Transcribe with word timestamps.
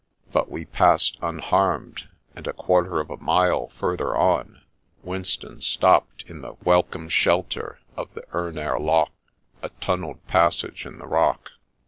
But 0.33 0.49
we 0.49 0.65
passed 0.65 1.19
unharmed, 1.21 2.07
and 2.35 2.47
a 2.47 2.53
quarter 2.53 2.99
of 2.99 3.11
a 3.11 3.17
mile 3.21 3.67
further 3.79 4.17
on 4.17 4.61
Winston 5.03 5.61
stopped 5.61 6.23
in 6.25 6.41
the 6.41 6.53
welcome 6.63 7.07
shelter 7.07 7.77
of 7.95 8.11
the 8.15 8.23
Urner 8.33 8.79
Loch, 8.79 9.11
a 9.61 9.69
tunnelled 9.79 10.25
passage 10.25 10.87
in 10.87 10.97
the 10.97 11.05
rock. 11.05 11.51